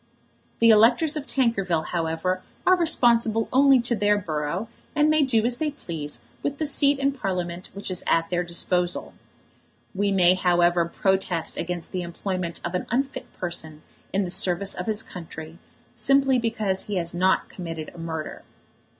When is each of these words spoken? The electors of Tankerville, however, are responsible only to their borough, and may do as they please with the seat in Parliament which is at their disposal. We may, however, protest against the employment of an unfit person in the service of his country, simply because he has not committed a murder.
The 0.57 0.71
electors 0.71 1.15
of 1.15 1.27
Tankerville, 1.27 1.85
however, 1.89 2.41
are 2.65 2.75
responsible 2.75 3.47
only 3.53 3.79
to 3.81 3.95
their 3.95 4.17
borough, 4.17 4.67
and 4.95 5.11
may 5.11 5.21
do 5.21 5.45
as 5.45 5.57
they 5.57 5.69
please 5.69 6.21
with 6.41 6.57
the 6.57 6.65
seat 6.65 6.97
in 6.97 7.11
Parliament 7.11 7.69
which 7.75 7.91
is 7.91 8.03
at 8.07 8.31
their 8.31 8.43
disposal. 8.43 9.13
We 9.93 10.11
may, 10.11 10.33
however, 10.33 10.85
protest 10.85 11.55
against 11.55 11.91
the 11.91 12.01
employment 12.01 12.59
of 12.65 12.73
an 12.73 12.87
unfit 12.89 13.31
person 13.33 13.83
in 14.11 14.23
the 14.23 14.31
service 14.31 14.73
of 14.73 14.87
his 14.87 15.03
country, 15.03 15.59
simply 15.93 16.39
because 16.39 16.85
he 16.85 16.95
has 16.95 17.13
not 17.13 17.47
committed 17.47 17.91
a 17.93 17.99
murder. 17.99 18.41